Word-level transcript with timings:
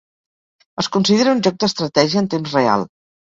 Es 0.83 0.89
considera 0.95 1.35
un 1.37 1.43
joc 1.47 1.59
d'estratègia 1.65 2.23
en 2.25 2.31
temps 2.35 2.57
real. 2.59 2.89